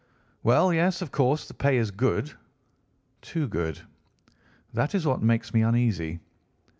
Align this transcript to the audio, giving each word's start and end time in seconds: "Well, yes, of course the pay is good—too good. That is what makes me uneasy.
"Well, 0.41 0.73
yes, 0.73 1.03
of 1.03 1.11
course 1.11 1.47
the 1.47 1.53
pay 1.53 1.77
is 1.77 1.91
good—too 1.91 3.47
good. 3.47 3.81
That 4.73 4.95
is 4.95 5.05
what 5.05 5.21
makes 5.21 5.53
me 5.53 5.61
uneasy. 5.61 6.19